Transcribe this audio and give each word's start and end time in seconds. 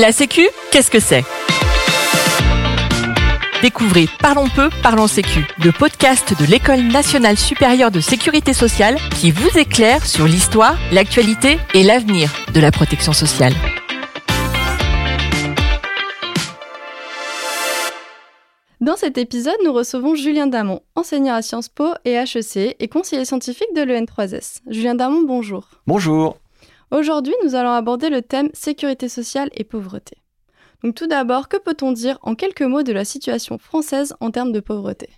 La 0.00 0.12
Sécu, 0.12 0.48
qu'est-ce 0.72 0.90
que 0.90 0.98
c'est? 0.98 1.24
Découvrez 3.60 4.06
Parlons 4.18 4.48
peu, 4.48 4.70
parlons 4.82 5.06
Sécu, 5.06 5.46
le 5.62 5.72
podcast 5.72 6.32
de 6.40 6.46
l'École 6.46 6.80
nationale 6.84 7.36
supérieure 7.36 7.90
de 7.90 8.00
sécurité 8.00 8.54
sociale 8.54 8.96
qui 9.20 9.30
vous 9.30 9.58
éclaire 9.58 10.06
sur 10.06 10.24
l'histoire, 10.24 10.78
l'actualité 10.90 11.58
et 11.74 11.82
l'avenir 11.82 12.30
de 12.54 12.60
la 12.60 12.70
protection 12.70 13.12
sociale. 13.12 13.52
Dans 18.80 18.96
cet 18.96 19.18
épisode, 19.18 19.58
nous 19.66 19.74
recevons 19.74 20.14
Julien 20.14 20.46
Damon, 20.46 20.80
enseignant 20.94 21.34
à 21.34 21.42
Sciences 21.42 21.68
Po 21.68 21.88
et 22.06 22.12
HEC 22.12 22.74
et 22.78 22.88
conseiller 22.88 23.26
scientifique 23.26 23.74
de 23.76 23.82
l'EN3S. 23.82 24.60
Julien 24.66 24.94
Damon, 24.94 25.24
bonjour. 25.26 25.68
Bonjour. 25.86 26.39
Aujourd'hui, 26.90 27.34
nous 27.44 27.54
allons 27.54 27.70
aborder 27.70 28.10
le 28.10 28.20
thème 28.20 28.50
sécurité 28.52 29.08
sociale 29.08 29.48
et 29.54 29.62
pauvreté. 29.62 30.16
Donc 30.82 30.96
tout 30.96 31.06
d'abord, 31.06 31.48
que 31.48 31.56
peut-on 31.56 31.92
dire 31.92 32.18
en 32.22 32.34
quelques 32.34 32.62
mots 32.62 32.82
de 32.82 32.92
la 32.92 33.04
situation 33.04 33.58
française 33.58 34.14
en 34.18 34.32
termes 34.32 34.50
de 34.50 34.58
pauvreté? 34.58 35.08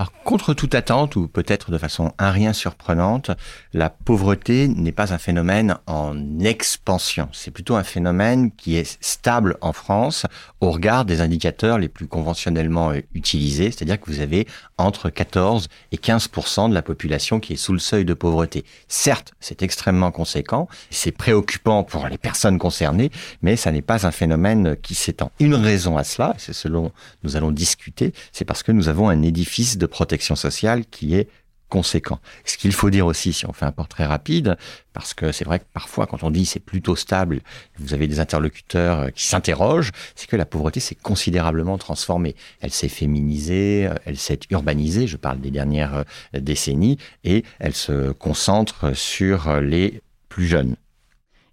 Alors, 0.00 0.12
contre 0.24 0.54
toute 0.54 0.74
attente, 0.74 1.14
ou 1.16 1.28
peut-être 1.28 1.70
de 1.70 1.76
façon 1.76 2.12
un 2.18 2.30
rien 2.30 2.54
surprenante, 2.54 3.32
la 3.74 3.90
pauvreté 3.90 4.66
n'est 4.66 4.92
pas 4.92 5.12
un 5.12 5.18
phénomène 5.18 5.76
en 5.86 6.40
expansion. 6.40 7.28
C'est 7.32 7.50
plutôt 7.50 7.76
un 7.76 7.84
phénomène 7.84 8.50
qui 8.50 8.76
est 8.76 8.96
stable 9.02 9.58
en 9.60 9.74
France 9.74 10.24
au 10.62 10.70
regard 10.70 11.04
des 11.04 11.20
indicateurs 11.20 11.76
les 11.76 11.90
plus 11.90 12.06
conventionnellement 12.06 12.92
euh, 12.92 13.02
utilisés, 13.12 13.70
c'est-à-dire 13.70 14.00
que 14.00 14.10
vous 14.10 14.20
avez 14.20 14.46
entre 14.78 15.10
14 15.10 15.68
et 15.92 15.98
15% 15.98 16.70
de 16.70 16.74
la 16.74 16.80
population 16.80 17.38
qui 17.38 17.52
est 17.52 17.56
sous 17.56 17.74
le 17.74 17.78
seuil 17.78 18.06
de 18.06 18.14
pauvreté. 18.14 18.64
Certes, 18.88 19.34
c'est 19.38 19.62
extrêmement 19.62 20.12
conséquent, 20.12 20.66
c'est 20.88 21.12
préoccupant 21.12 21.84
pour 21.84 22.08
les 22.08 22.16
personnes 22.16 22.58
concernées, 22.58 23.10
mais 23.42 23.54
ça 23.54 23.70
n'est 23.70 23.82
pas 23.82 24.06
un 24.06 24.12
phénomène 24.12 24.78
qui 24.80 24.94
s'étend. 24.94 25.30
Une 25.40 25.56
raison 25.56 25.98
à 25.98 26.04
cela, 26.04 26.34
c'est 26.38 26.54
ce 26.54 26.68
dont 26.68 26.90
nous 27.22 27.36
allons 27.36 27.50
discuter, 27.50 28.14
c'est 28.32 28.46
parce 28.46 28.62
que 28.62 28.72
nous 28.72 28.88
avons 28.88 29.10
un 29.10 29.20
édifice 29.20 29.76
de 29.76 29.89
protection 29.90 30.36
sociale 30.36 30.84
qui 30.86 31.14
est 31.14 31.28
conséquent. 31.70 32.18
Ce 32.44 32.58
qu'il 32.58 32.72
faut 32.72 32.90
dire 32.90 33.06
aussi, 33.06 33.32
si 33.32 33.46
on 33.46 33.54
fait 33.54 33.64
un 33.64 33.72
portrait 33.72 34.04
rapide, 34.04 34.58
parce 34.92 35.14
que 35.14 35.32
c'est 35.32 35.44
vrai 35.44 35.60
que 35.60 35.64
parfois 35.72 36.06
quand 36.06 36.22
on 36.22 36.30
dit 36.30 36.44
c'est 36.44 36.60
plutôt 36.60 36.96
stable, 36.96 37.40
vous 37.78 37.94
avez 37.94 38.06
des 38.08 38.20
interlocuteurs 38.20 38.98
euh, 38.98 39.08
qui 39.08 39.26
s'interrogent, 39.26 39.92
c'est 40.16 40.28
que 40.28 40.36
la 40.36 40.44
pauvreté 40.44 40.80
s'est 40.80 40.96
considérablement 40.96 41.78
transformée. 41.78 42.34
Elle 42.60 42.72
s'est 42.72 42.88
féminisée, 42.88 43.86
euh, 43.86 43.94
elle 44.04 44.18
s'est 44.18 44.40
urbanisée, 44.50 45.06
je 45.06 45.16
parle 45.16 45.40
des 45.40 45.50
dernières 45.50 45.94
euh, 45.94 46.40
décennies, 46.40 46.98
et 47.24 47.44
elle 47.58 47.74
se 47.74 48.10
concentre 48.12 48.94
sur 48.94 49.60
les 49.60 50.02
plus 50.28 50.46
jeunes. 50.46 50.76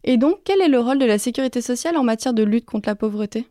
Et 0.03 0.17
donc, 0.17 0.39
quel 0.43 0.61
est 0.61 0.69
le 0.69 0.79
rôle 0.79 0.99
de 0.99 1.05
la 1.05 1.19
sécurité 1.19 1.61
sociale 1.61 1.97
en 1.97 2.03
matière 2.03 2.33
de 2.33 2.43
lutte 2.43 2.65
contre 2.65 2.89
la 2.89 2.95
pauvreté? 2.95 3.47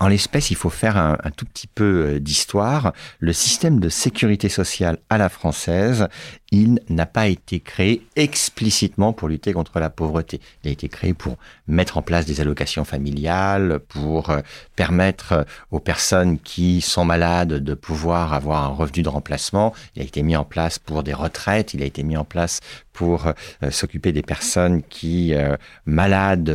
En 0.00 0.08
l'espèce, 0.08 0.50
il 0.50 0.56
faut 0.56 0.70
faire 0.70 0.96
un, 0.96 1.16
tout 1.36 1.46
petit 1.46 1.66
peu 1.66 2.18
d'histoire. 2.20 2.92
Le 3.20 3.32
système 3.32 3.80
de 3.80 3.88
sécurité 3.88 4.48
sociale 4.48 4.98
à 5.10 5.18
la 5.18 5.28
française, 5.28 6.08
il 6.52 6.80
n'a 6.90 7.06
pas 7.06 7.28
été 7.28 7.60
créé 7.60 8.06
explicitement 8.14 9.14
pour 9.14 9.28
lutter 9.28 9.54
contre 9.54 9.80
la 9.80 9.88
pauvreté. 9.88 10.40
Il 10.62 10.68
a 10.68 10.72
été 10.72 10.88
créé 10.88 11.14
pour 11.14 11.38
mettre 11.66 11.96
en 11.96 12.02
place 12.02 12.26
des 12.26 12.42
allocations 12.42 12.84
familiales, 12.84 13.80
pour 13.88 14.30
euh, 14.30 14.40
permettre 14.76 15.32
euh, 15.32 15.44
aux 15.70 15.80
personnes 15.80 16.38
qui 16.38 16.82
sont 16.82 17.06
malades 17.06 17.54
de 17.54 17.74
pouvoir 17.74 18.34
avoir 18.34 18.64
un 18.64 18.74
revenu 18.74 19.02
de 19.02 19.08
remplacement. 19.08 19.72
Il 19.96 20.02
a 20.02 20.04
été 20.04 20.22
mis 20.22 20.36
en 20.36 20.44
place 20.44 20.78
pour 20.78 21.02
des 21.02 21.14
retraites, 21.14 21.72
il 21.72 21.82
a 21.82 21.86
été 21.86 22.02
mis 22.02 22.18
en 22.18 22.24
place 22.24 22.60
pour 22.92 23.28
euh, 23.28 23.70
s'occuper 23.70 24.12
des 24.12 24.22
personnes 24.22 24.82
qui, 24.82 25.32
malades 25.86 26.52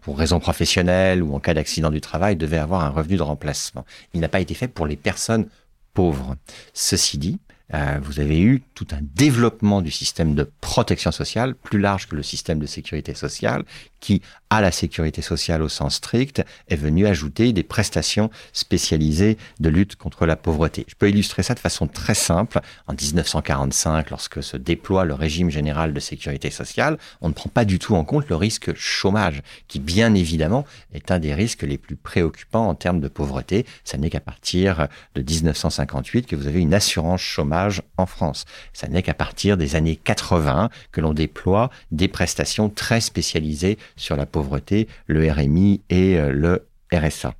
pour 0.00 0.18
raisons 0.18 0.40
professionnelles 0.40 1.22
ou 1.22 1.34
en 1.34 1.40
cas 1.40 1.52
d'accident 1.52 1.90
du 1.90 2.00
travail, 2.00 2.29
devaient 2.38 2.58
avoir 2.58 2.82
un 2.82 2.90
revenu 2.90 3.16
de 3.16 3.22
remplacement. 3.22 3.84
Il 4.14 4.20
n'a 4.20 4.28
pas 4.28 4.40
été 4.40 4.54
fait 4.54 4.68
pour 4.68 4.86
les 4.86 4.96
personnes 4.96 5.48
pauvres. 5.94 6.36
Ceci 6.72 7.18
dit, 7.18 7.38
euh, 7.74 7.98
vous 8.02 8.20
avez 8.20 8.40
eu 8.40 8.62
tout 8.74 8.86
un 8.92 9.00
développement 9.14 9.82
du 9.82 9.90
système 9.90 10.34
de 10.34 10.50
protection 10.60 11.12
sociale 11.12 11.54
plus 11.54 11.78
large 11.78 12.08
que 12.08 12.16
le 12.16 12.22
système 12.22 12.58
de 12.58 12.66
sécurité 12.66 13.14
sociale 13.14 13.64
qui, 14.00 14.22
à 14.48 14.60
la 14.60 14.72
sécurité 14.72 15.22
sociale 15.22 15.62
au 15.62 15.68
sens 15.68 15.96
strict, 15.96 16.42
est 16.68 16.76
venu 16.76 17.06
ajouter 17.06 17.52
des 17.52 17.62
prestations 17.62 18.30
spécialisées 18.52 19.36
de 19.60 19.68
lutte 19.68 19.96
contre 19.96 20.26
la 20.26 20.36
pauvreté. 20.36 20.86
Je 20.88 20.94
peux 20.94 21.10
illustrer 21.10 21.42
ça 21.42 21.54
de 21.54 21.60
façon 21.60 21.86
très 21.86 22.14
simple. 22.14 22.60
En 22.86 22.94
1945, 22.94 24.10
lorsque 24.10 24.42
se 24.42 24.56
déploie 24.56 25.04
le 25.04 25.14
régime 25.14 25.50
général 25.50 25.92
de 25.92 26.00
sécurité 26.00 26.50
sociale, 26.50 26.96
on 27.20 27.28
ne 27.28 27.34
prend 27.34 27.50
pas 27.50 27.66
du 27.66 27.78
tout 27.78 27.94
en 27.94 28.04
compte 28.04 28.28
le 28.28 28.36
risque 28.36 28.74
chômage, 28.74 29.42
qui 29.68 29.78
bien 29.78 30.14
évidemment 30.14 30.64
est 30.94 31.10
un 31.10 31.18
des 31.18 31.34
risques 31.34 31.62
les 31.62 31.78
plus 31.78 31.96
préoccupants 31.96 32.68
en 32.68 32.74
termes 32.74 33.00
de 33.00 33.08
pauvreté. 33.08 33.66
Ça 33.84 33.98
n'est 33.98 34.10
qu'à 34.10 34.20
partir 34.20 34.88
de 35.14 35.22
1958 35.22 36.26
que 36.26 36.36
vous 36.36 36.46
avez 36.46 36.60
une 36.60 36.74
assurance 36.74 37.20
chômage 37.20 37.59
en 37.96 38.06
France. 38.06 38.44
Ça 38.72 38.88
n'est 38.88 39.02
qu'à 39.02 39.14
partir 39.14 39.56
des 39.56 39.76
années 39.76 39.96
80 39.96 40.70
que 40.92 41.00
l'on 41.00 41.12
déploie 41.12 41.70
des 41.90 42.08
prestations 42.08 42.68
très 42.68 43.00
spécialisées 43.00 43.78
sur 43.96 44.16
la 44.16 44.26
pauvreté, 44.26 44.88
le 45.06 45.30
RMI 45.30 45.80
et 45.90 46.18
euh, 46.18 46.30
le 46.32 46.66
RSA. 46.92 47.34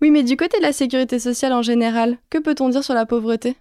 Oui, 0.00 0.10
mais 0.10 0.24
du 0.24 0.36
côté 0.36 0.58
de 0.58 0.62
la 0.62 0.72
sécurité 0.72 1.18
sociale 1.18 1.52
en 1.52 1.62
général, 1.62 2.16
que 2.30 2.38
peut-on 2.38 2.68
dire 2.68 2.82
sur 2.82 2.94
la 2.94 3.06
pauvreté? 3.06 3.56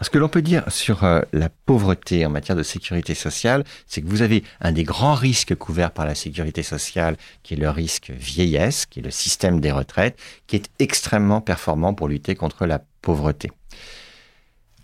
Ce 0.00 0.10
que 0.10 0.18
l'on 0.18 0.28
peut 0.28 0.42
dire 0.42 0.64
sur 0.68 1.04
euh, 1.04 1.22
la 1.32 1.48
pauvreté 1.48 2.24
en 2.24 2.30
matière 2.30 2.56
de 2.56 2.62
sécurité 2.62 3.14
sociale, 3.14 3.64
c'est 3.86 4.02
que 4.02 4.06
vous 4.06 4.22
avez 4.22 4.44
un 4.60 4.72
des 4.72 4.84
grands 4.84 5.14
risques 5.14 5.54
couverts 5.54 5.90
par 5.90 6.06
la 6.06 6.14
sécurité 6.14 6.62
sociale, 6.62 7.16
qui 7.42 7.54
est 7.54 7.56
le 7.56 7.70
risque 7.70 8.10
vieillesse, 8.10 8.86
qui 8.86 9.00
est 9.00 9.02
le 9.02 9.10
système 9.10 9.60
des 9.60 9.72
retraites, 9.72 10.18
qui 10.46 10.56
est 10.56 10.70
extrêmement 10.78 11.40
performant 11.40 11.94
pour 11.94 12.08
lutter 12.08 12.34
contre 12.34 12.66
la 12.66 12.80
pauvreté. 13.02 13.50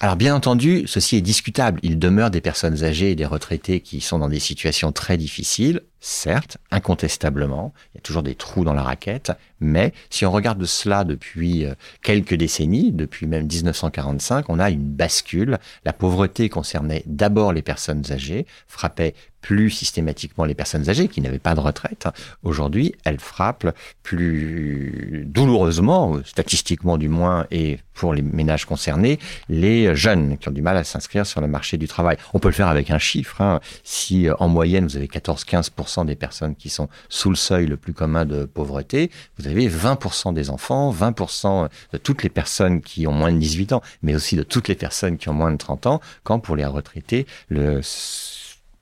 Alors 0.02 0.16
bien 0.16 0.34
entendu, 0.34 0.84
ceci 0.86 1.16
est 1.16 1.20
discutable. 1.20 1.78
Il 1.82 1.98
demeure 1.98 2.30
des 2.30 2.40
personnes 2.40 2.84
âgées 2.84 3.10
et 3.10 3.14
des 3.14 3.26
retraités 3.26 3.82
qui 3.82 4.00
sont 4.00 4.18
dans 4.18 4.30
des 4.30 4.40
situations 4.40 4.92
très 4.92 5.18
difficiles 5.18 5.82
certes, 6.00 6.56
incontestablement, 6.70 7.72
il 7.92 7.98
y 7.98 7.98
a 7.98 8.00
toujours 8.00 8.22
des 8.22 8.34
trous 8.34 8.64
dans 8.64 8.72
la 8.72 8.82
raquette, 8.82 9.32
mais 9.60 9.92
si 10.08 10.24
on 10.24 10.32
regarde 10.32 10.64
cela 10.64 11.04
depuis 11.04 11.66
euh, 11.66 11.74
quelques 12.02 12.34
décennies, 12.34 12.90
depuis 12.90 13.26
même 13.26 13.46
1945, 13.46 14.48
on 14.48 14.58
a 14.58 14.70
une 14.70 14.84
bascule. 14.84 15.58
La 15.84 15.92
pauvreté 15.92 16.48
concernait 16.48 17.02
d'abord 17.06 17.52
les 17.52 17.62
personnes 17.62 18.02
âgées, 18.10 18.46
frappait 18.66 19.14
plus 19.40 19.70
systématiquement 19.70 20.44
les 20.44 20.54
personnes 20.54 20.88
âgées 20.88 21.08
qui 21.08 21.20
n'avaient 21.20 21.38
pas 21.38 21.54
de 21.54 21.60
retraite. 21.60 22.08
Aujourd'hui, 22.42 22.94
elle 23.04 23.18
frappe 23.18 23.74
plus 24.02 25.24
douloureusement, 25.26 26.18
statistiquement 26.24 26.98
du 26.98 27.08
moins, 27.08 27.46
et 27.50 27.78
pour 27.94 28.14
les 28.14 28.22
ménages 28.22 28.64
concernés, 28.64 29.18
les 29.50 29.94
jeunes 29.94 30.38
qui 30.38 30.48
ont 30.48 30.52
du 30.52 30.62
mal 30.62 30.76
à 30.78 30.84
s'inscrire 30.84 31.26
sur 31.26 31.42
le 31.42 31.48
marché 31.48 31.76
du 31.76 31.86
travail. 31.86 32.16
On 32.32 32.38
peut 32.38 32.48
le 32.48 32.54
faire 32.54 32.68
avec 32.68 32.90
un 32.90 32.98
chiffre. 32.98 33.42
Hein. 33.42 33.60
Si 33.84 34.26
euh, 34.26 34.34
en 34.38 34.48
moyenne 34.48 34.86
vous 34.86 34.96
avez 34.96 35.06
14-15% 35.06 36.06
des 36.06 36.16
personnes 36.16 36.56
qui 36.56 36.70
sont 36.70 36.88
sous 37.10 37.28
le 37.28 37.36
seuil 37.36 37.66
le 37.66 37.76
plus 37.76 37.92
commun 37.92 38.24
de 38.24 38.46
pauvreté, 38.46 39.10
vous 39.38 39.48
avez 39.48 39.68
20% 39.68 40.32
des 40.32 40.48
enfants, 40.48 40.90
20% 40.92 41.68
de 41.92 41.98
toutes 41.98 42.22
les 42.22 42.30
personnes 42.30 42.80
qui 42.80 43.06
ont 43.06 43.12
moins 43.12 43.32
de 43.32 43.38
18 43.38 43.74
ans, 43.74 43.82
mais 44.02 44.14
aussi 44.14 44.34
de 44.34 44.42
toutes 44.42 44.68
les 44.68 44.74
personnes 44.74 45.18
qui 45.18 45.28
ont 45.28 45.34
moins 45.34 45.52
de 45.52 45.58
30 45.58 45.86
ans, 45.86 46.00
quand 46.24 46.40
pour 46.40 46.56
les 46.56 46.64
retraités, 46.64 47.26
le 47.48 47.80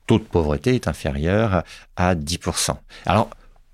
taux 0.09 0.17
de 0.17 0.23
pauvreté 0.23 0.73
est 0.73 0.87
inférieur 0.87 1.61
à 1.95 2.15
10%. 2.15 2.71
Alors, 3.05 3.29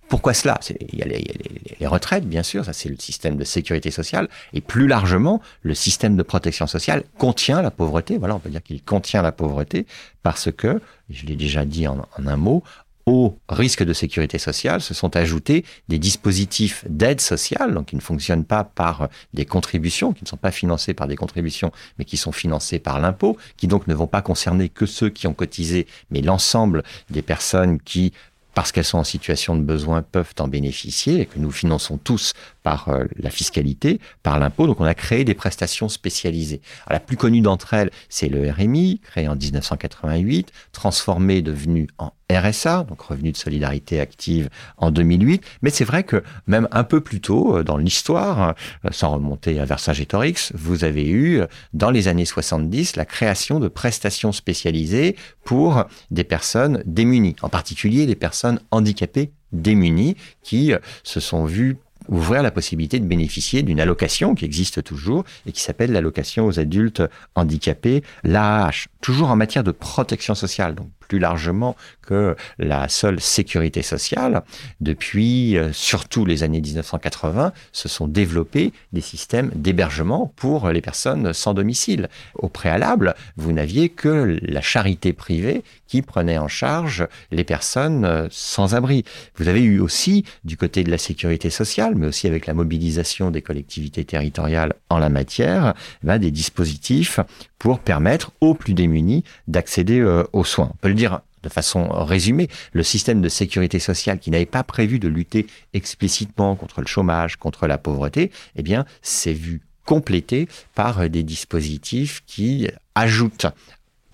pourquoi 0.10 0.34
cela? 0.34 0.60
Il 0.92 1.00
y 1.00 1.02
a 1.02 1.06
les, 1.06 1.88
retraites, 1.88 2.28
bien 2.28 2.44
sûr, 2.44 2.66
ça 2.66 2.74
c'est 2.74 2.90
le 2.90 2.98
système 2.98 3.38
de 3.38 3.46
sécurité 3.46 3.90
sociale, 3.90 4.28
et 4.52 4.60
plus 4.60 4.88
largement, 4.88 5.42
le 5.62 5.74
système 5.74 6.18
de 6.18 6.24
protection 6.24 6.68
sociale 6.68 7.04
contient 7.18 7.62
la 7.62 7.72
pauvreté. 7.72 8.18
Voilà, 8.18 8.36
on 8.36 8.40
peut 8.40 8.50
dire 8.50 8.62
qu'il 8.62 8.84
contient 8.84 9.22
la 9.22 9.32
pauvreté 9.32 9.88
parce 10.24 10.52
que, 10.52 10.82
je 11.10 11.26
l'ai 11.26 11.38
déjà 11.38 11.64
dit 11.64 11.88
en, 11.88 12.06
un 12.18 12.36
mot, 12.36 12.64
au 13.06 13.38
risque 13.50 13.84
de 13.84 13.94
sécurité 13.94 14.40
sociale 14.40 14.82
se 14.82 14.94
sont 14.94 15.16
ajoutés 15.16 15.64
des 15.90 16.00
dispositifs 16.00 16.84
d'aide 16.90 17.22
sociale, 17.22 17.74
donc 17.74 17.88
qui 17.88 17.96
ne 17.96 18.02
fonctionnent 18.02 18.46
pas 18.46 18.64
par 18.64 19.10
des 19.34 19.46
contributions, 19.46 20.12
qui 20.12 20.24
ne 20.24 20.30
sont 20.30 20.38
pas 20.38 20.52
financés 20.52 20.94
par 20.94 21.08
des 21.08 21.16
contributions, 21.16 21.72
mais 22.00 22.06
qui 22.06 22.18
sont 22.18 22.32
financés 22.32 22.80
par 22.80 23.00
l'impôt, 23.00 23.38
qui 23.58 23.68
donc 23.68 23.88
ne 23.88 23.94
vont 23.94 24.08
pas 24.08 24.22
concerner 24.22 24.70
que 24.70 24.86
ceux 24.86 25.10
qui 25.10 25.28
ont 25.28 25.34
cotisé, 25.34 25.86
mais 26.10 26.22
l'ensemble 26.22 26.84
des 27.10 27.22
personnes 27.22 27.80
qui 27.80 28.12
parce 28.56 28.72
qu'elles 28.72 28.86
sont 28.86 28.98
en 28.98 29.04
situation 29.04 29.56
de 29.56 29.62
besoin, 29.62 30.02
peuvent 30.02 30.34
en 30.40 30.48
bénéficier 30.48 31.20
et 31.20 31.26
que 31.26 31.38
nous 31.38 31.52
finançons 31.52 31.98
tous 31.98 32.34
par 32.66 32.90
euh, 32.90 33.06
la 33.20 33.30
fiscalité, 33.30 34.02
par 34.24 34.40
l'impôt. 34.40 34.66
Donc 34.66 34.82
on 34.82 34.86
a 34.86 34.96
créé 34.96 35.24
des 35.24 35.36
prestations 35.36 35.88
spécialisées. 35.88 36.62
la 36.90 37.00
plus 37.00 37.16
connue 37.16 37.42
d'entre 37.42 37.76
elles, 37.76 37.92
c'est 38.10 38.28
le 38.28 38.50
RMI, 38.50 39.02
créé 39.04 39.28
en 39.28 39.36
1988, 39.36 40.52
transformé, 40.72 41.44
devenu 41.44 41.88
en 42.00 42.12
RSA, 42.34 42.88
donc 42.90 43.00
revenu 43.02 43.32
de 43.32 43.38
solidarité 43.38 44.00
active 44.00 44.50
en 44.78 44.90
2008. 44.90 45.44
Mais 45.62 45.70
c'est 45.70 45.84
vrai 45.84 46.04
que 46.04 46.24
même 46.48 46.68
un 46.72 46.84
peu 46.84 47.02
plus 47.02 47.22
tôt 47.22 47.58
euh, 47.58 47.64
dans 47.64 47.78
l'histoire, 47.78 48.56
euh, 48.86 48.90
sans 48.90 49.12
remonter 49.12 49.60
à 49.60 49.66
Vercingétorix, 49.66 50.52
vous 50.56 50.84
avez 50.84 51.08
eu 51.08 51.42
dans 51.74 51.92
les 51.92 52.08
années 52.08 52.26
70 52.26 52.96
la 52.96 53.06
création 53.06 53.60
de 53.60 53.68
prestations 53.68 54.32
spécialisées 54.32 55.16
pour 55.44 55.86
des 56.10 56.24
personnes 56.24 56.82
démunies, 56.88 57.36
en 57.44 57.50
particulier 57.50 58.08
les 58.08 58.16
personnes 58.16 58.60
handicapées 58.72 59.30
démunis 59.52 60.18
qui 60.42 60.74
se 61.04 61.20
sont 61.20 61.46
vus 61.46 61.78
ouvrir 62.10 62.44
la 62.44 62.52
possibilité 62.52 63.00
de 63.00 63.06
bénéficier 63.06 63.64
d'une 63.64 63.80
allocation 63.80 64.36
qui 64.36 64.46
existe 64.46 64.84
toujours 64.84 65.24
et 65.46 65.52
qui 65.52 65.62
s'appelle 65.62 65.92
l'allocation 65.92 66.46
aux 66.46 66.60
adultes 66.60 67.04
handicapés, 67.36 68.04
l'AAH, 68.24 68.88
toujours 69.02 69.30
en 69.30 69.36
matière 69.36 69.64
de 69.64 69.72
protection 69.72 70.36
sociale, 70.36 70.76
plus 71.08 71.20
largement 71.20 71.76
que 72.02 72.36
la 72.60 72.88
seule 72.90 73.20
sécurité 73.20 73.82
sociale. 73.82 74.44
Depuis 74.82 75.58
euh, 75.58 75.74
surtout 75.74 76.26
les 76.26 76.44
années 76.44 76.62
1980, 76.62 77.52
se 77.72 77.88
sont 77.88 78.08
développés 78.08 78.74
des 78.94 79.02
systèmes 79.02 79.52
d'hébergement 79.56 80.32
pour 80.36 80.70
les 80.70 80.82
personnes 80.82 81.34
sans 81.34 81.54
domicile. 81.54 82.10
Au 82.36 82.50
préalable, 82.50 83.16
vous 83.38 83.52
n'aviez 83.52 83.90
que 83.90 84.38
la 84.42 84.62
charité 84.62 85.14
privée 85.14 85.64
qui 85.88 86.02
prenait 86.02 86.38
en 86.38 86.48
charge 86.48 87.08
les 87.32 87.44
personnes 87.44 88.06
euh, 88.06 88.28
sans 88.32 88.76
abri. 88.76 89.04
Vous 89.38 89.48
avez 89.48 89.62
eu 89.62 89.80
aussi, 89.80 90.26
du 90.44 90.58
côté 90.58 90.84
de 90.84 90.92
la 90.92 90.98
sécurité 90.98 91.50
sociale, 91.50 91.96
mais 91.96 92.08
aussi 92.08 92.28
avec 92.28 92.48
la 92.48 92.54
mobilisation 92.54 93.32
des 93.32 93.42
collectivités 93.42 94.06
territoriales 94.06 94.74
en 94.90 94.98
la 94.98 95.10
matière, 95.10 95.74
ben, 96.04 96.18
des 96.18 96.32
dispositifs 96.32 97.20
pour 97.60 97.80
permettre 97.80 98.32
aux 98.42 98.54
plus 98.54 98.74
démunis 98.74 99.24
d'accéder 99.48 100.00
euh, 100.00 100.24
aux 100.34 100.44
soins. 100.44 100.72
Dire 100.96 101.22
de 101.44 101.50
façon 101.50 101.88
résumée, 101.90 102.50
le 102.74 102.84
système 102.84 103.22
de 103.22 103.30
sécurité 103.30 103.80
sociale 103.80 104.20
qui 104.20 104.32
n'avait 104.32 104.46
pas 104.46 104.64
prévu 104.64 104.98
de 104.98 105.08
lutter 105.08 105.46
explicitement 105.74 106.56
contre 106.56 106.82
le 106.82 106.88
chômage, 106.88 107.36
contre 107.36 107.68
la 107.68 107.78
pauvreté, 107.78 108.32
eh 108.56 108.64
bien, 108.64 108.86
s'est 109.02 109.34
vu 109.34 109.62
complété 109.86 110.48
par 110.74 111.08
des 111.10 111.24
dispositifs 111.24 112.24
qui 112.26 112.68
ajoutent 112.96 113.46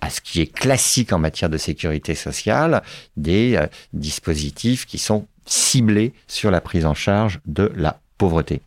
à 0.02 0.10
ce 0.10 0.20
qui 0.20 0.42
est 0.42 0.52
classique 0.52 1.14
en 1.14 1.20
matière 1.20 1.50
de 1.50 1.58
sécurité 1.58 2.16
sociale, 2.16 2.82
des 3.16 3.56
euh, 3.56 3.68
dispositifs 3.94 4.86
qui 4.86 4.98
sont 4.98 5.28
ciblés 5.46 6.14
sur 6.28 6.52
la 6.52 6.60
prise 6.60 6.86
en 6.86 6.96
charge 6.96 7.40
de 7.46 7.72
la 7.76 8.00
pauvreté. 8.18 8.62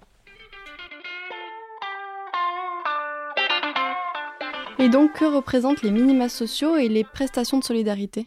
Et 4.79 4.89
donc, 4.89 5.13
que 5.13 5.25
représentent 5.25 5.83
les 5.83 5.91
minima 5.91 6.29
sociaux 6.29 6.77
et 6.77 6.89
les 6.89 7.05
prestations 7.05 7.59
de 7.59 7.65
solidarité? 7.65 8.27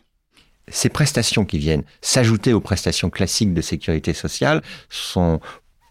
Ces 0.70 0.90
prestations 0.90 1.46
qui 1.46 1.58
viennent 1.58 1.84
s'ajouter 2.02 2.54
aux 2.54 2.60
prestations 2.60 3.10
classiques 3.10 3.54
de 3.54 3.62
sécurité 3.62 4.14
sociale 4.14 4.62
sont 4.90 5.40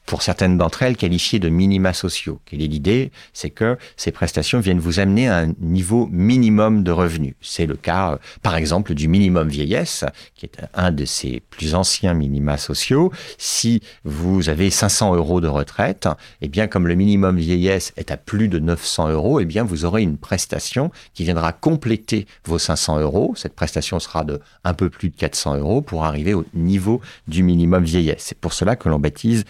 pour 0.07 0.23
certaines 0.23 0.57
d'entre 0.57 0.83
elles 0.83 0.97
qualifiées 0.97 1.39
de 1.39 1.49
minima 1.49 1.93
sociaux. 1.93 2.41
Quelle 2.47 2.63
est 2.63 2.69
l'idée? 2.69 3.11
C'est 3.33 3.51
que 3.51 3.77
ces 3.97 4.13
prestations 4.13 4.61
viennent 4.61 4.79
vous 4.79 5.01
amener 5.01 5.29
à 5.29 5.39
un 5.39 5.53
niveau 5.61 6.09
minimum 6.11 6.85
de 6.85 6.93
revenus. 6.93 7.35
C'est 7.41 7.67
le 7.67 7.77
cas, 7.77 8.13
euh, 8.13 8.17
par 8.43 8.57
exemple, 8.57 8.95
du 8.95 9.09
minimum 9.09 9.49
vieillesse, 9.49 10.05
qui 10.35 10.47
est 10.47 10.59
un 10.75 10.93
de 10.93 11.05
ces 11.05 11.43
plus 11.51 11.75
anciens 11.75 12.15
minima 12.15 12.57
sociaux. 12.57 13.13
Si 13.37 13.83
vous 14.05 14.49
avez 14.49 14.71
500 14.71 15.17
euros 15.17 15.41
de 15.41 15.49
retraite, 15.49 16.09
eh 16.41 16.49
bien, 16.49 16.69
comme 16.69 16.87
le 16.87 16.95
minimum 16.95 17.37
vieillesse 17.37 17.93
est 17.97 18.11
à 18.11 18.17
plus 18.17 18.49
de 18.49 18.59
900 18.59 19.11
euros, 19.11 19.41
eh 19.41 19.45
bien, 19.45 19.65
vous 19.65 19.85
aurez 19.85 20.03
une 20.03 20.19
prestation 20.19 20.91
qui 21.15 21.25
viendra 21.25 21.53
compléter 21.53 22.27
vos 22.45 22.59
500 22.59 23.01
euros. 23.01 23.35
Cette 23.37 23.55
prestation 23.55 23.99
sera 23.99 24.25
de 24.25 24.41
un 24.63 24.75
peu 24.75 24.89
plus 24.89 25.11
de 25.11 25.17
400 25.17 25.57
euros 25.57 25.83
pour 25.83 26.05
arriver 26.05 26.35
au 26.35 26.45
niveau 26.55 27.01
du 27.27 27.43
minimum 27.43 27.83
vieillesse. 27.83 28.23
C'est 28.27 28.39
pour 28.39 28.53
cela 28.53 28.77
que 28.77 28.89
l'on 28.89 29.01
baptise 29.01 29.45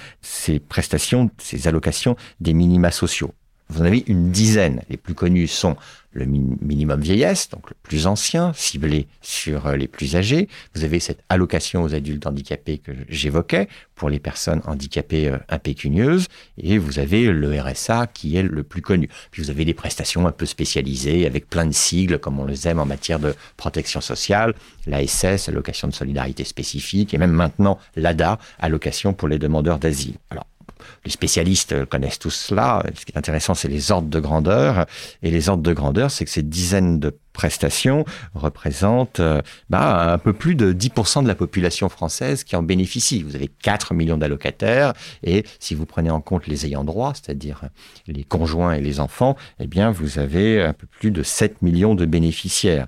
ces 0.47 0.61
prestations, 0.61 1.31
ces 1.39 1.67
allocations 1.67 2.17
des 2.41 2.55
minima 2.55 2.91
sociaux. 2.93 3.35
Vous 3.69 3.83
en 3.83 3.85
avez 3.85 4.05
une 4.07 4.31
dizaine. 4.31 4.83
Les 4.89 4.97
plus 4.97 5.15
connus 5.15 5.49
sont 5.49 5.77
le 6.17 6.25
minimum 6.25 7.01
vieillesse, 7.01 7.51
donc 7.51 7.69
le 7.69 7.77
plus 7.83 8.07
ancien, 8.07 8.53
ciblé 8.55 9.07
sur 9.21 9.67
euh, 9.67 9.77
les 9.77 9.87
plus 9.87 10.17
âgés. 10.17 10.49
Vous 10.75 10.83
avez 10.83 10.99
cette 10.99 11.23
allocation 11.29 11.83
aux 11.83 11.95
adultes 11.95 12.27
handicapés 12.27 12.79
que 12.79 12.93
j'évoquais 13.09 13.69
pour 13.95 14.09
les 14.09 14.19
personnes 14.19 14.63
handicapées 14.67 15.29
euh, 15.29 15.39
impécunieuses. 15.49 16.27
Et 16.59 16.79
vous 16.79 16.99
avez 16.99 17.31
le 17.31 17.61
RSA 17.61 18.07
qui 18.07 18.37
est 18.37 18.43
le 18.43 18.63
plus 18.63 18.83
connu. 18.83 19.09
Puis 19.31 19.43
vous 19.43 19.51
avez 19.51 19.65
des 19.65 19.75
prestations 19.75 20.27
un 20.27 20.33
peu 20.33 20.47
spécialisées 20.47 21.27
avec 21.27 21.51
plein 21.51 21.67
de 21.67 21.73
sigles 21.73 22.19
comme 22.19 22.41
on 22.41 22.47
les 22.47 22.67
aime 22.67 22.79
en 22.79 22.87
matière 22.87 23.19
de 23.19 23.35
protection 23.57 24.01
sociale. 24.01 24.55
L'ASS, 24.87 25.49
allocation 25.49 25.89
de 25.89 25.93
solidarité 25.93 26.45
spécifique, 26.45 27.13
et 27.13 27.19
même 27.19 27.33
maintenant 27.33 27.79
l'ADA, 27.95 28.39
allocation 28.59 29.13
pour 29.13 29.29
les 29.29 29.39
demandeurs 29.39 29.79
d'asile. 29.79 30.15
Alors, 30.31 30.47
les 31.05 31.11
spécialistes 31.11 31.85
connaissent 31.87 32.19
tout 32.19 32.31
cela. 32.31 32.83
Ce 32.95 33.05
qui 33.05 33.13
est 33.13 33.19
intéressant, 33.19 33.55
c'est 33.55 33.69
les 33.69 33.91
ordres 33.91 34.09
de 34.09 34.21
grandeur. 34.21 34.87
Et 35.23 35.31
les 35.31 35.49
ordres 35.49 35.63
de 35.63 35.73
grandeur, 35.73 36.11
c'est 36.11 36.25
que 36.25 36.31
ces 36.31 36.43
dizaines 36.43 37.01
de 37.01 37.17
prestations 37.37 38.05
représentent 38.35 39.21
euh, 39.21 39.43
bah, 39.69 40.13
un 40.13 40.19
peu 40.19 40.33
plus 40.33 40.55
de 40.55 40.73
10% 40.73 41.23
de 41.23 41.29
la 41.29 41.35
population 41.35 41.89
française 41.91 42.45
qui 42.45 42.57
en 42.57 42.63
bénéficie. 42.63 43.23
Vous 43.23 43.37
avez 43.37 43.49
4 43.49 43.93
millions 43.93 44.17
d'allocataires 44.17 44.95
et 45.23 45.45
si 45.61 45.75
vous 45.75 45.85
prenez 45.85 46.11
en 46.11 46.23
compte 46.23 46.47
les 46.47 46.65
ayants 46.65 46.85
droit, 46.85 47.13
c'est-à-dire 47.15 47.61
les 48.07 48.25
conjoints 48.25 48.73
et 48.73 48.81
les 48.81 49.01
enfants, 49.01 49.37
eh 49.61 49.67
bien 49.67 49.91
vous 49.91 50.19
avez 50.19 50.63
un 50.63 50.73
peu 50.73 50.87
plus 50.87 51.11
de 51.11 51.23
7 51.23 51.61
millions 51.61 51.95
de 51.95 52.07
bénéficiaires. 52.07 52.87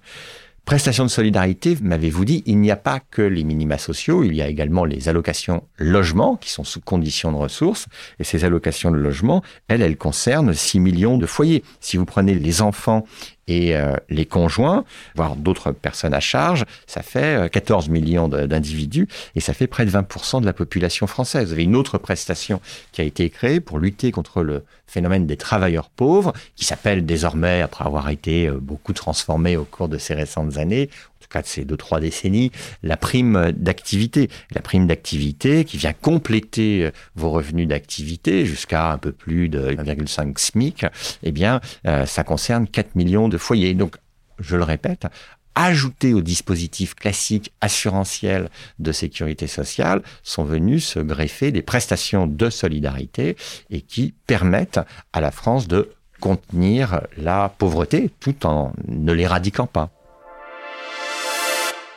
Prestation 0.69 1.05
de 1.05 1.09
solidarité, 1.09 1.79
m'avez-vous 1.81 2.27
dit, 2.27 2.43
il 2.45 2.59
n'y 2.59 2.71
a 2.71 2.77
pas 2.77 3.01
que 3.01 3.23
les 3.23 3.43
minima 3.43 3.79
sociaux, 3.79 4.23
il 4.23 4.35
y 4.35 4.43
a 4.43 4.49
également 4.49 4.85
les 4.85 5.09
allocations 5.09 5.65
logement 5.79 6.37
qui 6.37 6.51
sont 6.51 6.63
sous 6.63 6.83
condition 6.83 7.33
de 7.33 7.39
ressources. 7.39 7.87
Et 8.19 8.25
ces 8.25 8.45
allocations 8.45 8.91
de 8.91 8.99
logement, 8.99 9.43
elles, 9.69 9.81
elles 9.81 9.97
concernent 9.97 10.53
6 10.53 10.81
millions 10.81 11.17
de 11.17 11.25
foyers. 11.25 11.65
Si 11.81 11.97
vous 11.97 12.05
prenez 12.05 12.35
les 12.35 12.61
enfants 12.61 13.07
et 13.49 13.75
euh, 13.75 13.97
les 14.11 14.27
conjoints, 14.27 14.85
voire 15.17 15.35
d'autres 15.35 15.73
personnes 15.73 16.15
à 16.15 16.21
charge, 16.21 16.65
ça 16.87 17.03
fait 17.03 17.51
14 17.51 17.89
euh, 17.89 17.93
millions 17.93 18.29
d'individus 18.29 19.09
et 19.35 19.41
ça 19.41 19.55
fait 19.55 19.67
près 19.67 19.87
de 19.87 19.91
20% 19.91 20.41
de 20.41 20.47
la 20.47 20.53
population 20.53 21.07
française. 21.07 21.49
Vous 21.49 21.53
avez 21.55 21.65
une 21.65 21.77
autre 21.77 21.99
prestation 21.99 22.61
qui 22.93 23.01
a 23.01 23.05
été 23.05 23.29
créée 23.31 23.61
pour 23.61 23.79
lutter 23.79 24.13
contre 24.13 24.43
le 24.43 24.63
phénomène 24.89 25.27
des 25.27 25.37
travailleurs 25.37 25.91
pauvres, 25.91 26.33
qui 26.57 26.65
s'appelle 26.65 27.07
désormais, 27.07 27.61
après 27.61 27.85
avoir 27.85 28.09
été 28.09 28.49
euh, 28.49 28.59
beaucoup 28.61 28.93
transformé 28.93 29.57
au 29.57 29.65
cours 29.65 29.89
de 29.89 29.99
ces 29.99 30.15
récentes 30.15 30.57
années, 30.57 30.89
en 30.93 31.23
tout 31.23 31.29
cas 31.31 31.43
de 31.43 31.47
ces 31.47 31.65
deux, 31.65 31.77
trois 31.77 32.01
décennies, 32.01 32.51
la 32.83 32.97
prime 32.97 33.53
d'activité. 33.53 34.31
La 34.55 34.63
prime 34.63 34.87
d'activité 34.87 35.65
qui 35.65 35.77
vient 35.77 35.93
compléter 35.93 36.87
euh, 36.87 36.91
vos 37.15 37.31
revenus 37.31 37.69
d'activité 37.69 38.47
jusqu'à 38.47 38.93
un 38.93 38.99
peu 38.99 39.13
plus 39.13 39.49
de 39.49 39.73
1,5 39.73 40.39
SMIC, 40.39 40.87
eh 41.23 41.33
bien, 41.33 41.61
ça 42.07 42.25
concerne 42.25 42.67
4 42.67 42.95
millions 42.95 43.29
de 43.29 43.38
foyers. 43.39 43.75
Donc, 43.75 43.97
je 44.39 44.57
le 44.57 44.65
répète, 44.65 45.07
ajoutés 45.55 46.15
au 46.15 46.21
dispositif 46.21 46.95
classique 46.95 47.53
assurantiel 47.61 48.49
de 48.79 48.93
sécurité 48.93 49.47
sociale, 49.47 50.03
sont 50.23 50.45
venus 50.45 50.87
se 50.87 51.01
greffer 51.01 51.51
des 51.51 51.63
prestations 51.63 52.27
de 52.27 52.51
solidarité 52.51 53.37
et 53.71 53.81
qui 53.81 54.15
permettent 54.27 54.81
à 55.13 55.21
la 55.21 55.33
France 55.33 55.67
de 55.67 55.91
contenir 56.21 57.01
la 57.17 57.49
pauvreté 57.49 58.11
tout 58.21 58.47
en 58.47 58.73
ne 58.87 59.13
l'éradiquant 59.13 59.67
pas. 59.67 59.91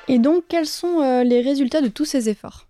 Et 0.07 0.19
donc, 0.19 0.43
quels 0.49 0.65
sont 0.65 1.01
euh, 1.01 1.23
les 1.23 1.41
résultats 1.41 1.81
de 1.81 1.87
tous 1.87 2.05
ces 2.05 2.29
efforts? 2.29 2.67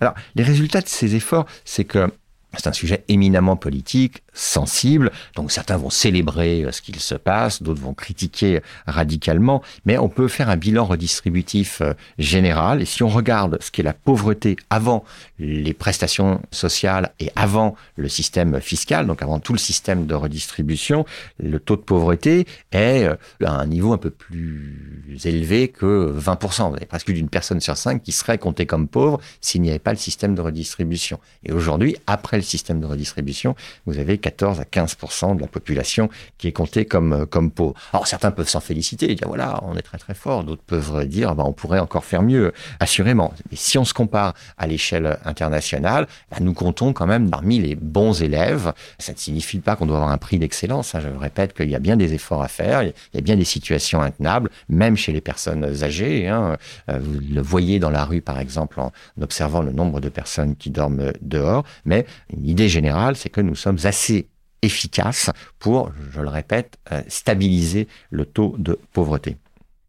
Alors, 0.00 0.14
les 0.34 0.42
résultats 0.42 0.82
de 0.82 0.88
ces 0.88 1.16
efforts, 1.16 1.46
c'est 1.64 1.84
que 1.84 2.10
c'est 2.56 2.68
un 2.68 2.72
sujet 2.72 3.04
éminemment 3.08 3.56
politique, 3.56 4.22
sensible, 4.36 5.10
donc 5.34 5.50
certains 5.50 5.76
vont 5.76 5.90
célébrer 5.90 6.64
euh, 6.64 6.72
ce 6.72 6.82
qu'il 6.82 7.00
se 7.00 7.14
passe, 7.14 7.62
d'autres 7.62 7.80
vont 7.80 7.94
critiquer 7.94 8.60
radicalement, 8.86 9.62
mais 9.86 9.98
on 9.98 10.08
peut 10.08 10.28
faire 10.28 10.50
un 10.50 10.56
bilan 10.56 10.84
redistributif 10.84 11.80
euh, 11.80 11.94
général, 12.18 12.82
et 12.82 12.84
si 12.84 13.02
on 13.02 13.08
regarde 13.08 13.58
ce 13.60 13.70
qu'est 13.70 13.82
la 13.82 13.94
pauvreté 13.94 14.56
avant 14.68 15.04
les 15.38 15.72
prestations 15.72 16.40
sociales 16.50 17.12
et 17.18 17.30
avant 17.34 17.76
le 17.96 18.08
système 18.08 18.60
fiscal, 18.60 19.06
donc 19.06 19.22
avant 19.22 19.40
tout 19.40 19.52
le 19.52 19.58
système 19.58 20.06
de 20.06 20.14
redistribution, 20.14 21.06
le 21.38 21.58
taux 21.58 21.76
de 21.76 21.82
pauvreté 21.82 22.46
est 22.72 23.04
euh, 23.04 23.16
à 23.44 23.52
un 23.52 23.66
niveau 23.66 23.92
un 23.92 23.98
peu 23.98 24.10
plus 24.10 25.18
élevé 25.24 25.68
que 25.68 26.14
20%. 26.18 26.70
Vous 26.70 26.76
avez 26.76 26.86
presque 26.86 27.10
d'une 27.10 27.28
personne 27.28 27.60
sur 27.60 27.76
cinq 27.76 28.02
qui 28.02 28.12
serait 28.12 28.38
comptée 28.38 28.66
comme 28.66 28.88
pauvre 28.88 29.20
s'il 29.40 29.62
n'y 29.62 29.70
avait 29.70 29.78
pas 29.78 29.92
le 29.92 29.98
système 29.98 30.34
de 30.34 30.40
redistribution. 30.42 31.18
Et 31.44 31.52
aujourd'hui, 31.52 31.96
après 32.06 32.36
le 32.36 32.42
système 32.42 32.80
de 32.80 32.86
redistribution, 32.86 33.54
vous 33.86 33.98
avez 33.98 34.18
14 34.26 34.58
à 34.58 34.64
15% 34.64 35.36
de 35.36 35.40
la 35.40 35.46
population 35.46 36.08
qui 36.36 36.48
est 36.48 36.52
comptée 36.52 36.84
comme, 36.84 37.12
euh, 37.12 37.26
comme 37.26 37.52
pauvre. 37.52 37.74
Alors 37.92 38.08
certains 38.08 38.32
peuvent 38.32 38.48
s'en 38.48 38.58
féliciter 38.58 39.08
et 39.08 39.14
dire 39.14 39.28
voilà, 39.28 39.60
on 39.62 39.76
est 39.76 39.82
très 39.82 39.98
très 39.98 40.14
fort. 40.14 40.42
D'autres 40.42 40.64
peuvent 40.66 41.06
dire 41.06 41.36
bah, 41.36 41.44
on 41.46 41.52
pourrait 41.52 41.78
encore 41.78 42.04
faire 42.04 42.22
mieux, 42.22 42.52
assurément. 42.80 43.32
Mais 43.50 43.56
si 43.56 43.78
on 43.78 43.84
se 43.84 43.94
compare 43.94 44.34
à 44.58 44.66
l'échelle 44.66 45.18
internationale, 45.24 46.08
bah, 46.30 46.38
nous 46.40 46.54
comptons 46.54 46.92
quand 46.92 47.06
même 47.06 47.30
parmi 47.30 47.60
les 47.60 47.76
bons 47.76 48.20
élèves. 48.20 48.72
Ça 48.98 49.12
ne 49.12 49.18
signifie 49.18 49.60
pas 49.60 49.76
qu'on 49.76 49.86
doit 49.86 49.96
avoir 49.96 50.10
un 50.10 50.18
prix 50.18 50.38
d'excellence. 50.38 50.96
Hein. 50.96 51.00
Je 51.00 51.08
répète 51.16 51.54
qu'il 51.54 51.70
y 51.70 51.76
a 51.76 51.78
bien 51.78 51.96
des 51.96 52.12
efforts 52.12 52.42
à 52.42 52.48
faire, 52.48 52.82
il 52.82 52.92
y 53.14 53.18
a 53.18 53.20
bien 53.20 53.36
des 53.36 53.44
situations 53.44 54.02
intenables, 54.02 54.50
même 54.68 54.96
chez 54.96 55.12
les 55.12 55.20
personnes 55.20 55.64
âgées. 55.84 56.26
Hein. 56.26 56.56
Euh, 56.90 56.98
vous 57.00 57.20
le 57.32 57.40
voyez 57.40 57.78
dans 57.78 57.90
la 57.90 58.04
rue, 58.04 58.22
par 58.22 58.40
exemple, 58.40 58.80
en 58.80 58.90
observant 59.20 59.62
le 59.62 59.70
nombre 59.70 60.00
de 60.00 60.08
personnes 60.08 60.56
qui 60.56 60.70
dorment 60.70 61.12
dehors. 61.20 61.62
Mais 61.84 62.06
l'idée 62.36 62.68
générale, 62.68 63.14
c'est 63.14 63.28
que 63.28 63.40
nous 63.40 63.54
sommes 63.54 63.78
assez 63.84 64.15
efficaces 64.62 65.30
pour, 65.58 65.92
je 66.10 66.20
le 66.20 66.28
répète, 66.28 66.78
euh, 66.92 67.02
stabiliser 67.08 67.88
le 68.10 68.26
taux 68.26 68.54
de 68.58 68.78
pauvreté. 68.92 69.36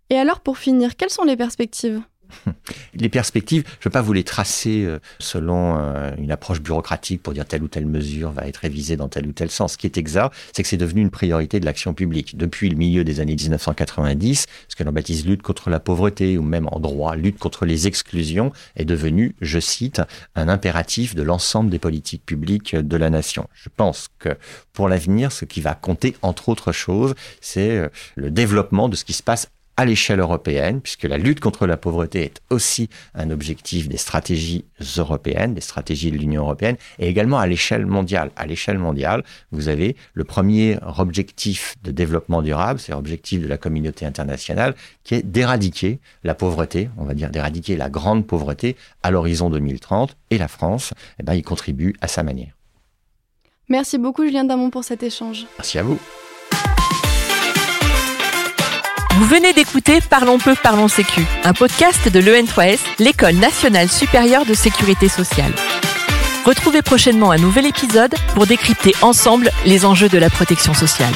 Et 0.10 0.18
alors, 0.18 0.40
pour 0.40 0.58
finir, 0.58 0.96
quelles 0.96 1.10
sont 1.10 1.24
les 1.24 1.36
perspectives? 1.36 2.02
Les 2.94 3.10
perspectives, 3.10 3.64
je 3.66 3.72
ne 3.72 3.84
veux 3.86 3.92
pas 3.92 4.02
vous 4.02 4.14
les 4.14 4.24
tracer 4.24 4.84
euh, 4.84 5.00
selon 5.20 5.78
euh, 5.78 6.12
une 6.18 6.32
approche 6.32 6.62
bureaucratique 6.62 7.22
pour 7.22 7.34
dire 7.34 7.46
telle 7.46 7.64
ou 7.64 7.68
telle 7.68 7.86
mesure 7.86 8.32
va 8.32 8.48
être 8.48 8.58
révisée 8.58 8.98
dans 8.98 9.08
tel 9.08 9.28
ou 9.28 9.32
tel 9.32 9.50
sens. 9.50 9.74
Ce 9.74 9.78
qui 9.78 9.88
est 9.88 9.98
exact, 9.98 10.34
c'est 10.54 10.64
que 10.64 10.70
c'est 10.70 10.78
devenu 10.78 11.02
une 11.02 11.10
priorité 11.10 11.60
de 11.60 11.66
l'action 11.66 11.94
publique. 11.94 12.38
Depuis 12.38 12.70
le 12.70 12.76
milieu 12.76 13.04
des 13.04 13.20
années 13.20 13.36
1990, 13.36 14.46
ce 14.68 14.76
que 14.76 14.84
l'on 14.84 14.92
baptise 14.92 15.26
lutte 15.26 15.42
contre 15.42 15.70
la 15.70 15.80
pauvreté 15.80 16.38
ou 16.38 16.44
même 16.44 16.68
en 16.72 16.80
droit 16.80 17.16
lutte 17.16 17.40
contre 17.40 17.66
les 17.66 17.88
exclusions 17.88 18.52
est 18.76 18.86
devenu, 18.86 19.36
je 19.42 19.60
cite, 19.60 20.02
un 20.36 20.50
impératif 20.50 21.16
de 21.16 21.24
l'ensemble 21.24 21.70
des 21.70 21.80
politiques 21.80 22.26
publiques 22.26 22.76
de 22.76 22.98
la 22.98 23.10
nation. 23.10 23.48
Je 23.54 23.70
pense 23.76 24.08
que 24.20 24.38
pour 24.74 24.90
l'avenir, 24.90 25.32
ce 25.32 25.46
qui 25.46 25.62
va 25.62 25.74
compter, 25.76 26.16
entre 26.22 26.50
autres 26.50 26.72
choses, 26.72 27.16
c'est 27.42 27.78
euh, 27.78 27.90
le 28.16 28.32
développement 28.32 28.90
de 28.90 28.96
ce 28.96 29.06
qui 29.06 29.14
se 29.14 29.24
passe 29.24 29.48
à 29.78 29.86
l'échelle 29.86 30.20
européenne, 30.20 30.82
puisque 30.82 31.04
la 31.04 31.18
lutte 31.18 31.40
contre 31.40 31.68
la 31.68 31.78
pauvreté 31.78 32.24
est 32.24 32.42
aussi 32.50 32.90
un 33.14 33.30
objectif 33.30 33.88
des 33.88 33.98
stratégies 33.98 34.66
européennes, 34.98 35.54
des 35.54 35.62
stratégies 35.62 36.12
de 36.12 36.18
l'Union 36.18 36.42
européenne, 36.42 36.78
et 36.98 37.08
également 37.08 37.38
à 37.38 37.46
l'échelle 37.46 37.86
mondiale. 37.86 38.32
À 38.36 38.48
l'échelle 38.48 38.80
mondiale, 38.80 39.24
vous 39.52 39.70
avez 39.70 39.96
le 40.14 40.24
premier 40.24 40.80
objectif 40.98 41.76
de 41.84 41.92
développement 41.92 42.42
durable, 42.42 42.80
c'est 42.80 42.92
l'objectif 42.92 43.42
de 43.42 43.48
la 43.48 43.58
communauté 43.58 44.06
internationale, 44.06 44.76
qui 45.04 45.14
est 45.14 45.24
d'éradiquer 45.24 46.00
la 46.24 46.34
pauvreté, 46.34 46.90
on 46.98 47.06
va 47.06 47.14
dire 47.14 47.30
d'éradiquer 47.30 47.78
la 47.78 47.90
grande 47.90 48.26
pauvreté 48.26 48.76
à 49.04 49.12
l'horizon 49.12 49.52
2030, 49.52 50.18
et 50.32 50.40
la 50.40 50.48
France, 50.48 50.94
eh 51.20 51.24
ben, 51.24 51.36
y 51.36 51.44
contribue 51.44 51.96
à 52.02 52.08
sa 52.08 52.24
manière. 52.24 52.54
Merci 53.70 53.98
beaucoup 53.98 54.24
Julien 54.24 54.46
Damon 54.46 54.70
pour 54.70 54.84
cet 54.84 55.04
échange. 55.04 55.46
Merci 55.58 55.78
à 55.78 55.84
vous. 55.84 56.00
Vous 59.18 59.26
venez 59.26 59.52
d'écouter 59.52 60.00
Parlons 60.00 60.38
peu, 60.38 60.54
parlons 60.54 60.88
sécu, 60.88 61.26
un 61.44 61.52
podcast 61.52 62.08
de 62.08 62.20
l'EN3S, 62.20 62.78
l'École 63.00 63.34
nationale 63.34 63.90
supérieure 63.90 64.46
de 64.46 64.54
sécurité 64.54 65.10
sociale. 65.10 65.52
Retrouvez 66.46 66.84
prochainement 66.84 67.32
un 67.32 67.38
nouvel 67.38 67.66
épisode 67.66 68.14
pour 68.36 68.46
décrypter 68.46 68.94
ensemble 69.02 69.50
les 69.66 69.86
enjeux 69.86 70.08
de 70.08 70.20
la 70.20 70.30
protection 70.30 70.76
sociale. 70.76 71.14